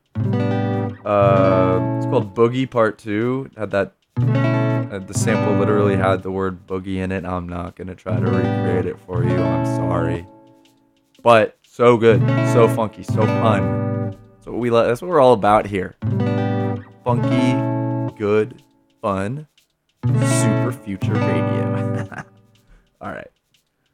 Uh, 1.06 1.98
it's 1.98 2.06
called 2.06 2.34
Boogie 2.34 2.70
Part 2.70 2.98
Two. 2.98 3.50
Had 3.58 3.72
that. 3.72 3.94
Uh, 4.18 5.00
the 5.00 5.14
sample 5.14 5.54
literally 5.58 5.98
had 5.98 6.24
the 6.24 6.32
word 6.32 6.66
boogie 6.66 6.98
in 6.98 7.12
it. 7.12 7.26
I'm 7.26 7.48
not 7.50 7.76
gonna 7.76 7.96
try 7.96 8.18
to 8.18 8.26
recreate 8.26 8.86
it 8.86 8.98
for 9.06 9.24
you. 9.24 9.36
I'm 9.36 9.66
sorry, 9.66 10.26
but 11.22 11.58
so 11.64 11.98
good, 11.98 12.22
so 12.54 12.68
funky, 12.70 13.04
so 13.04 13.22
fun. 13.26 13.97
That's 14.48 14.54
what 14.54 14.62
we. 14.62 14.70
li- 14.70 14.84
That's 14.88 15.02
what 15.02 15.10
we're 15.10 15.20
all 15.20 15.34
about 15.34 15.66
here. 15.66 15.98
Funky, 17.04 18.14
good, 18.18 18.64
fun, 19.02 19.46
super 20.06 20.72
future 20.72 21.12
radio. 21.16 22.08
all 23.02 23.12
right, 23.12 23.28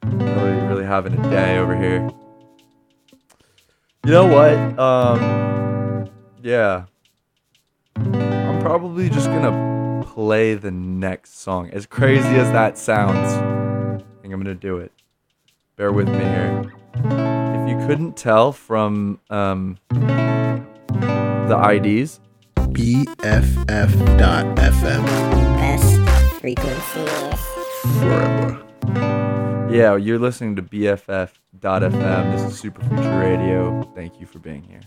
really, 0.04 0.52
really 0.68 0.84
having 0.84 1.18
a 1.18 1.22
day 1.28 1.58
over 1.58 1.76
here. 1.76 2.08
You 4.04 4.12
know 4.12 4.26
what? 4.28 4.78
Um, 4.78 6.08
yeah. 6.40 6.84
I'm 7.96 8.60
probably 8.60 9.10
just 9.10 9.26
gonna 9.26 10.04
play 10.06 10.54
the 10.54 10.70
next 10.70 11.40
song. 11.40 11.68
As 11.70 11.84
crazy 11.84 12.28
as 12.28 12.52
that 12.52 12.78
sounds, 12.78 13.18
I 13.18 14.22
think 14.22 14.32
I'm 14.32 14.40
gonna 14.40 14.54
do 14.54 14.76
it. 14.76 14.92
Bear 15.76 15.92
with 15.92 16.08
me 16.08 16.18
here. 16.18 16.72
If 16.94 17.68
you 17.68 17.86
couldn't 17.86 18.16
tell 18.16 18.52
from 18.52 19.18
um, 19.28 19.76
the 19.90 21.58
IDs, 21.72 22.20
BFF.FM 22.56 23.64
Best 25.56 26.40
frequencies. 26.40 27.40
forever. 27.98 28.62
yeah, 29.72 29.96
you're 29.96 30.18
listening 30.20 30.54
to 30.56 30.62
BFF.FM. 30.62 32.32
This 32.32 32.42
is 32.52 32.58
Super 32.58 32.82
Future 32.84 33.18
Radio. 33.18 33.82
Thank 33.96 34.20
you 34.20 34.26
for 34.26 34.38
being 34.38 34.62
here. 34.62 34.80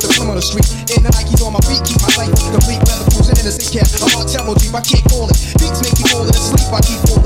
The 0.00 0.12
film 0.14 0.30
on 0.30 0.36
the 0.36 0.42
street. 0.42 0.66
In 0.96 1.02
the 1.04 1.10
Nikes 1.12 1.44
on 1.44 1.52
my 1.52 1.62
feet, 1.68 1.84
keep 1.84 2.00
my 2.00 2.12
life 2.16 2.32
complete. 2.50 2.80
Leather 2.88 3.06
cruising 3.12 3.36
in 3.36 3.44
the 3.44 3.52
sick 3.52 3.68
cap. 3.76 3.88
I'm 4.00 4.12
on 4.16 4.26
tempo 4.26 4.54
deep, 4.56 4.72
I 4.72 4.80
can't 4.80 5.04
call 5.12 5.28
it. 5.28 5.36
Beats 5.60 5.80
make 5.84 5.96
me 6.00 6.04
falling 6.08 6.32
asleep, 6.32 6.72
I 6.72 6.80
keep 6.80 7.00
falling. 7.04 7.19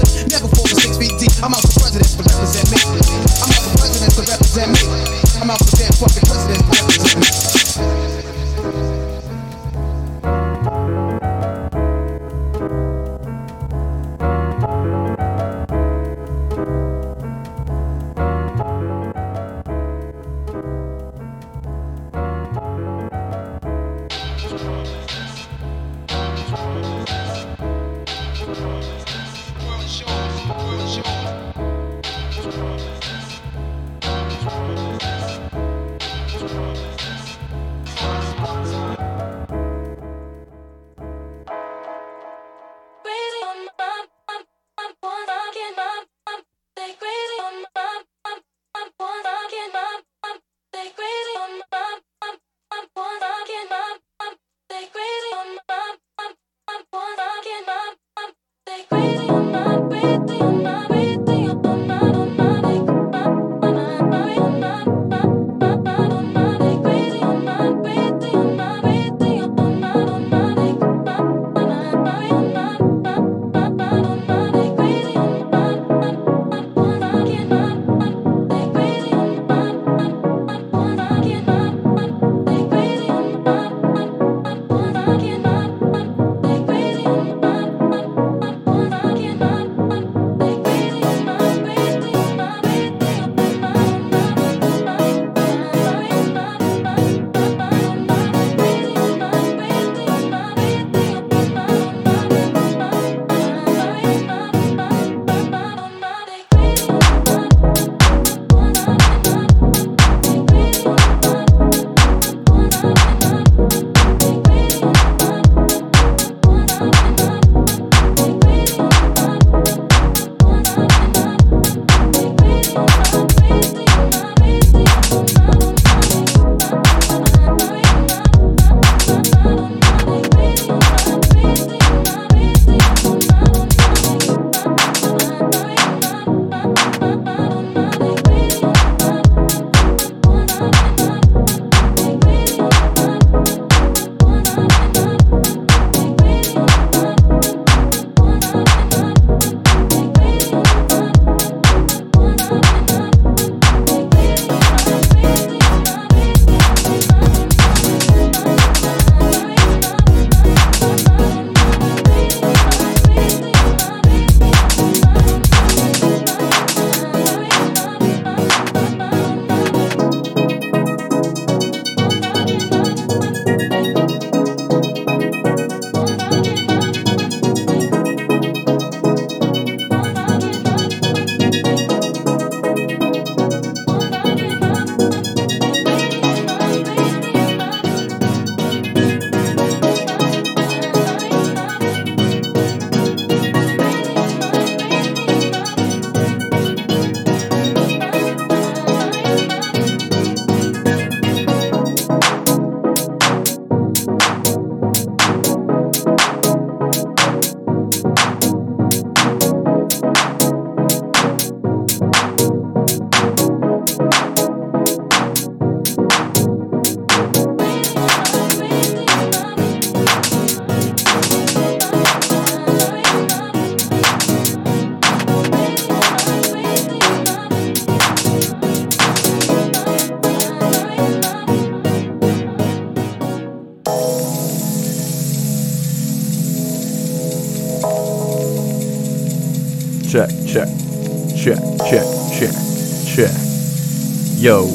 Yo. 244.45 244.66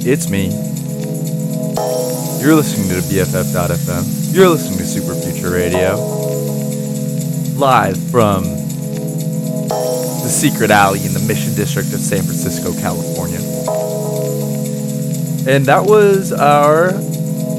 It's 0.00 0.30
me. 0.30 0.46
You're 2.40 2.54
listening 2.54 2.88
to 2.88 3.06
BFF.FM. 3.06 4.34
You're 4.34 4.48
listening 4.48 4.78
to 4.78 4.86
Super 4.86 5.14
Future 5.14 5.50
Radio. 5.50 5.96
Live 7.56 7.98
from 8.10 8.44
the 8.44 10.28
secret 10.30 10.70
alley 10.70 11.04
in 11.04 11.12
the 11.12 11.20
Mission 11.28 11.54
District 11.54 11.92
of 11.92 12.00
San 12.00 12.22
Francisco, 12.22 12.72
California. 12.80 13.40
And 15.46 15.66
that 15.66 15.84
was 15.84 16.32
our 16.32 16.92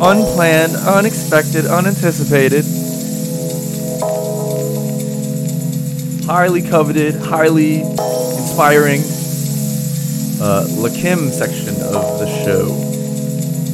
unplanned, 0.01 0.75
unexpected, 0.75 1.67
unanticipated, 1.67 2.65
highly 6.25 6.63
coveted, 6.63 7.13
highly 7.17 7.83
inspiring 8.60 8.99
uh, 10.41 10.68
Lakim 10.84 11.32
section 11.32 11.76
of 11.82 12.20
the 12.20 12.28
show. 12.43 12.66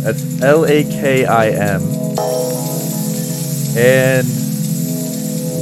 That's 0.04 0.44
L 0.44 0.66
A 0.66 0.84
K 0.84 1.26
I 1.26 1.48
M. 1.48 1.82
And 3.76 4.28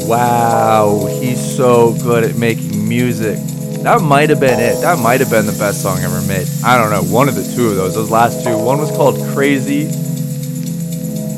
wow, 0.10 1.08
he's 1.22 1.56
so 1.56 1.94
good 2.04 2.26
at 2.26 2.36
making 2.36 2.86
music. 2.86 3.40
That 3.84 4.02
might 4.02 4.30
have 4.30 4.42
been 4.42 4.60
it. 4.60 4.82
That 4.82 5.00
might 5.00 5.22
have 5.22 5.30
been 5.30 5.46
the 5.46 5.54
best 5.54 5.82
song 5.82 6.00
ever 6.00 6.22
made. 6.28 6.46
I 6.66 6.78
don't 6.78 6.90
know. 6.90 7.10
One 7.10 7.30
of 7.30 7.36
the 7.36 7.50
two 7.56 7.70
of 7.70 7.78
those. 7.78 7.96
Those 7.96 8.12
last 8.12 8.44
two. 8.44 8.58
One 8.58 8.80
was 8.80 8.92
called 8.92 9.16
Crazy. 9.34 9.88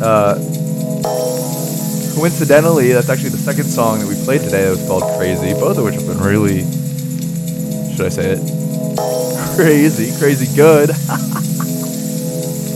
Uh, 0.02 0.34
coincidentally, 2.16 2.94
that's 2.94 3.10
actually 3.10 3.30
the 3.30 3.38
second 3.38 3.66
song 3.66 4.00
that 4.00 4.08
we 4.08 4.16
played 4.26 4.42
today 4.42 4.64
that 4.64 4.72
was 4.72 4.88
called 4.88 5.04
Crazy. 5.20 5.54
Both 5.54 5.78
of 5.78 5.84
which 5.84 5.94
have 5.94 6.08
been 6.08 6.18
really, 6.18 6.66
should 7.96 8.06
I 8.06 8.10
say 8.10 8.32
it? 8.32 8.40
Crazy, 9.56 10.18
crazy 10.20 10.54
good. 10.54 10.90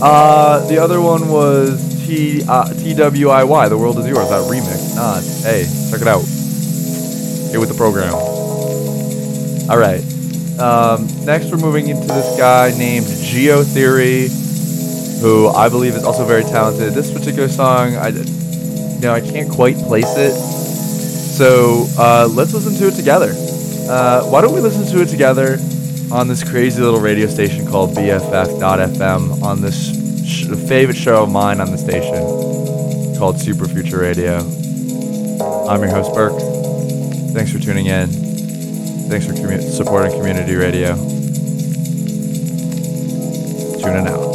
uh, 0.02 0.66
the 0.66 0.78
other 0.78 1.00
one 1.00 1.28
was 1.28 2.06
T 2.06 2.42
uh, 2.48 2.64
TWIY, 2.64 3.68
The 3.68 3.76
World 3.76 3.98
Is 3.98 4.06
Yours, 4.06 4.30
that 4.30 4.50
remix. 4.50 4.96
Nah, 4.96 5.20
hey, 5.46 5.66
check 5.90 6.00
it 6.00 6.08
out. 6.08 6.22
Get 7.52 7.60
with 7.60 7.68
the 7.68 7.74
program. 7.76 8.14
All 9.70 9.76
right. 9.76 10.02
Um, 10.58 11.06
next, 11.26 11.50
we're 11.50 11.58
moving 11.58 11.88
into 11.88 12.06
this 12.06 12.38
guy 12.38 12.72
named 12.78 13.06
Geo 13.06 13.62
Theory, 13.62 14.28
who 15.20 15.48
I 15.48 15.68
believe 15.68 15.94
is 15.96 16.04
also 16.04 16.24
very 16.24 16.44
talented. 16.44 16.94
This 16.94 17.12
particular 17.12 17.48
song, 17.48 17.94
I, 17.96 18.08
you 18.08 19.00
know, 19.00 19.12
I 19.12 19.20
can't 19.20 19.50
quite 19.50 19.76
place 19.76 20.16
it. 20.16 20.32
So 20.32 21.86
uh, 21.98 22.26
let's 22.32 22.54
listen 22.54 22.74
to 22.76 22.88
it 22.88 22.96
together. 22.96 23.34
Uh, 23.90 24.22
why 24.30 24.40
don't 24.40 24.54
we 24.54 24.60
listen 24.60 24.86
to 24.86 25.02
it 25.02 25.08
together 25.08 25.58
on 26.12 26.28
this 26.28 26.48
crazy 26.48 26.80
little 26.80 27.00
radio 27.00 27.26
station 27.26 27.66
called 27.66 27.90
BFF.FM 27.90 29.42
on 29.42 29.60
this 29.60 30.24
sh- 30.24 30.46
favorite 30.68 30.96
show 30.96 31.24
of 31.24 31.30
mine 31.32 31.60
on 31.60 31.72
the 31.72 31.78
station 31.78 33.18
called 33.18 33.40
Super 33.40 33.66
Future 33.66 33.98
Radio. 33.98 34.38
I'm 35.68 35.80
your 35.82 35.90
host, 35.90 36.14
Burke. 36.14 36.38
Thanks 37.34 37.50
for 37.52 37.58
tuning 37.58 37.86
in. 37.86 38.08
Thanks 39.08 39.26
for 39.26 39.32
commu- 39.32 39.60
supporting 39.70 40.12
community 40.12 40.54
radio. 40.54 40.94
Tune 43.80 43.96
in 43.96 44.06
out. 44.06 44.29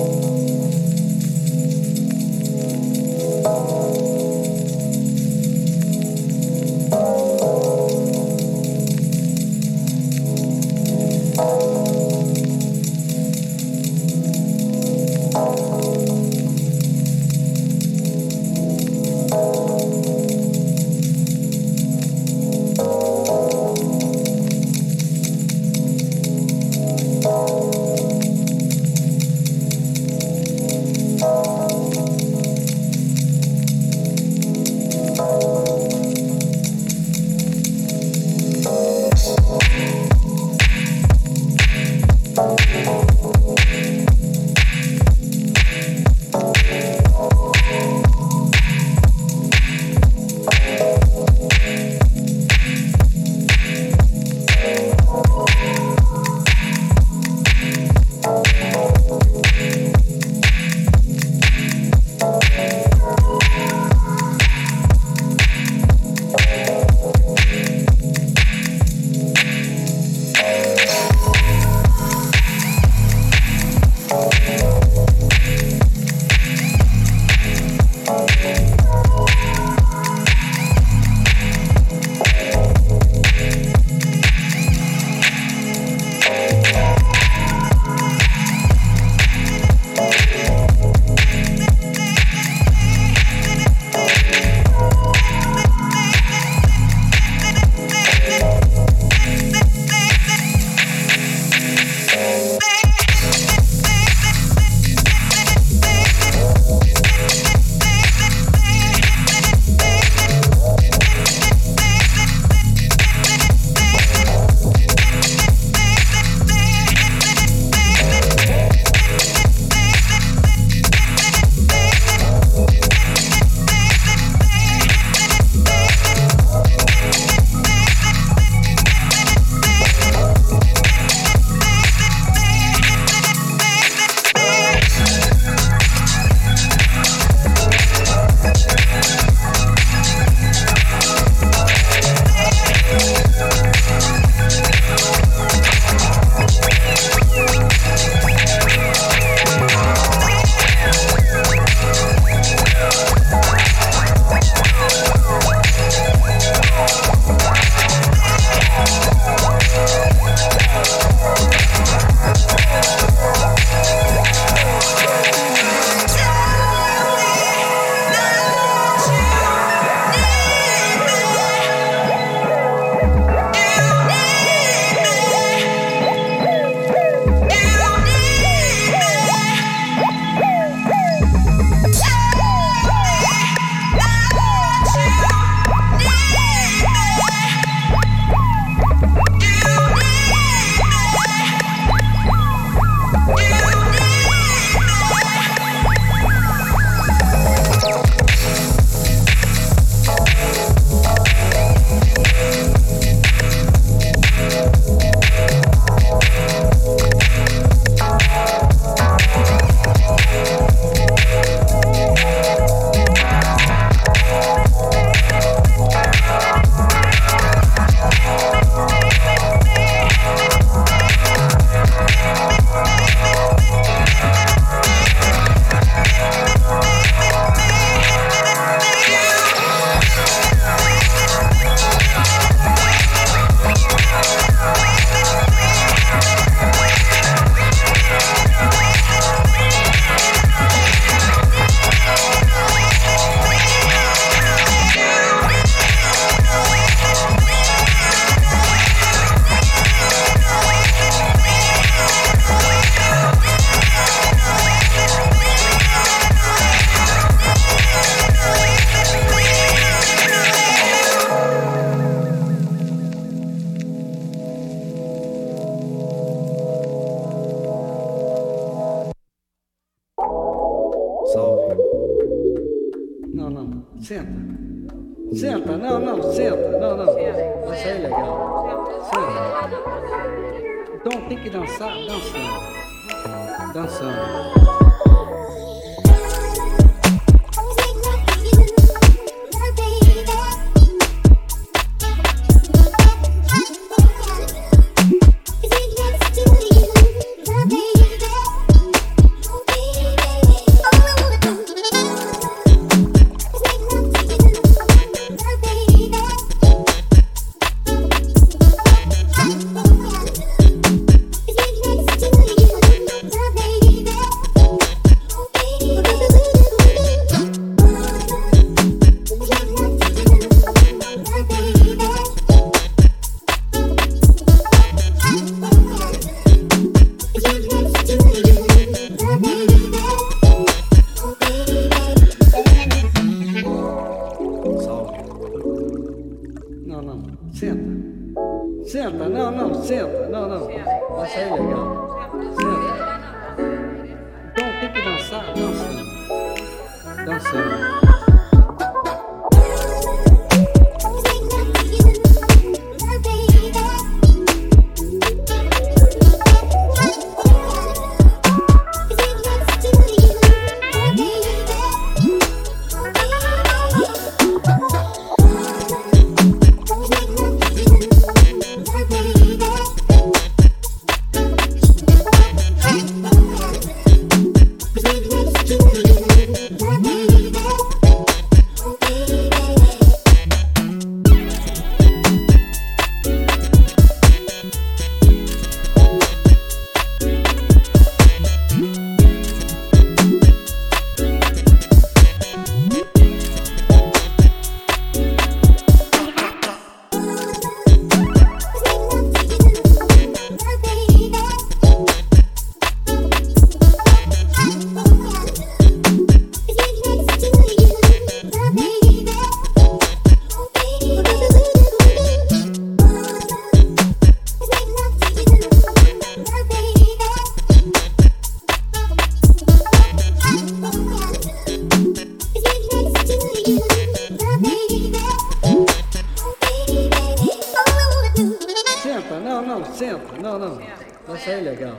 Senta. 429.97 430.41
Não, 430.41 430.59
não. 430.59 430.81
Nossa, 431.27 431.51
é 431.51 431.61
legal. 431.61 431.97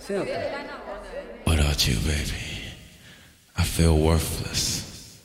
Senta. 0.00 0.30
Without 1.46 1.88
you, 1.88 1.96
baby, 2.00 2.74
I 3.56 3.64
feel 3.64 3.96
worthless. 3.96 5.18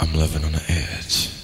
I'm 0.00 0.12
living 0.14 0.44
on 0.44 0.52
the 0.52 0.62
edge. 0.68 1.35